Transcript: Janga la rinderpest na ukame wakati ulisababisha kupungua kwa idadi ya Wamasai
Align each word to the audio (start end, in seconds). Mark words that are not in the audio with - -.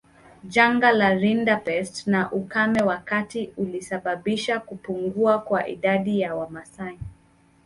Janga 0.53 0.91
la 0.91 1.09
rinderpest 1.09 2.07
na 2.07 2.31
ukame 2.31 2.81
wakati 2.81 3.53
ulisababisha 3.57 4.59
kupungua 4.59 5.39
kwa 5.39 5.67
idadi 5.67 6.19
ya 6.19 6.35
Wamasai 6.35 6.99